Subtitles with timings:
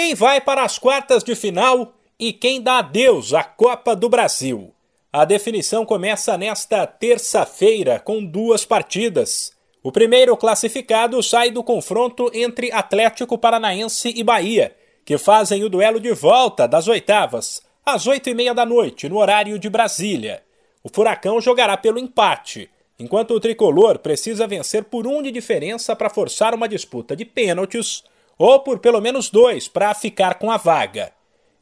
[0.00, 4.72] Quem vai para as quartas de final e quem dá adeus à Copa do Brasil?
[5.12, 9.50] A definição começa nesta terça-feira com duas partidas.
[9.82, 14.72] O primeiro classificado sai do confronto entre Atlético Paranaense e Bahia,
[15.04, 19.18] que fazem o duelo de volta das oitavas, às oito e meia da noite, no
[19.18, 20.44] horário de Brasília.
[20.80, 22.70] O Furacão jogará pelo empate,
[23.00, 28.04] enquanto o tricolor precisa vencer por um de diferença para forçar uma disputa de pênaltis
[28.38, 31.12] ou por pelo menos dois para ficar com a vaga.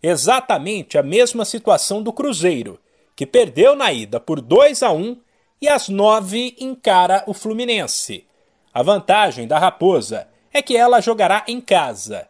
[0.02, 2.79] Exatamente a mesma situação do Cruzeiro,
[3.16, 5.18] que perdeu na ida por 2 a 1
[5.61, 8.26] e às nove encara o Fluminense.
[8.72, 12.29] A vantagem da Raposa é que ela jogará em casa.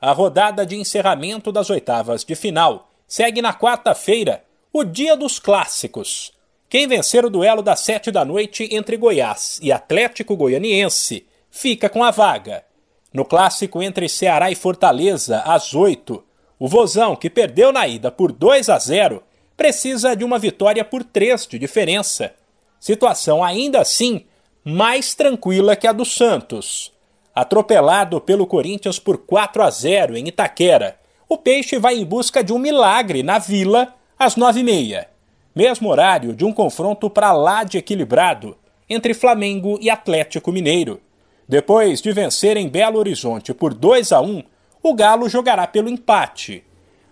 [0.00, 6.32] A rodada de encerramento das oitavas de final segue na quarta-feira, o dia dos clássicos.
[6.68, 12.02] Quem vencer o duelo das sete da noite entre Goiás e Atlético Goianiense fica com
[12.02, 12.64] a vaga.
[13.12, 16.22] No clássico entre Ceará e Fortaleza, às 8,
[16.58, 19.22] o Vozão, que perdeu na ida por 2 a 0,
[19.56, 22.32] precisa de uma vitória por 3 de diferença.
[22.80, 24.24] Situação ainda assim
[24.64, 26.92] mais tranquila que a do Santos.
[27.34, 30.96] Atropelado pelo Corinthians por 4 a 0 em Itaquera,
[31.28, 35.06] o Peixe vai em busca de um milagre na Vila às 9h30.
[35.54, 38.56] Mesmo horário de um confronto para lá de equilibrado
[38.88, 41.00] entre Flamengo e Atlético Mineiro.
[41.48, 44.42] Depois de vencer em Belo Horizonte por 2 a 1,
[44.82, 46.64] o Galo jogará pelo empate.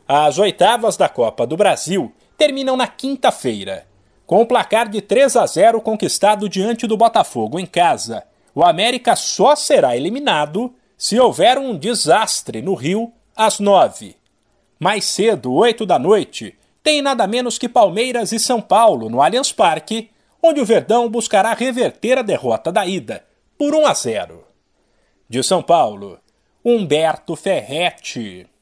[0.06, 3.86] As oitavas da Copa do Brasil terminam na quinta-feira.
[4.26, 9.16] Com o placar de 3 a 0 conquistado diante do Botafogo em casa, o América
[9.16, 14.16] só será eliminado se houver um desastre no Rio às 9.
[14.78, 19.52] Mais cedo, 8 da noite, tem nada menos que Palmeiras e São Paulo no Allianz
[19.52, 20.10] Parque,
[20.42, 23.29] onde o Verdão buscará reverter a derrota da ida
[23.60, 24.46] por 1 a 0.
[25.28, 26.18] De São Paulo,
[26.64, 28.48] Humberto Ferretti.